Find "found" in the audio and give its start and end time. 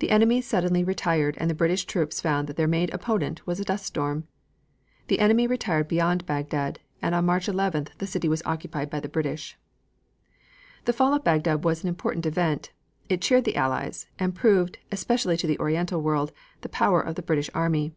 2.20-2.48